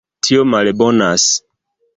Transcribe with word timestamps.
Tio 0.27 0.45
malbonas. 0.53 1.29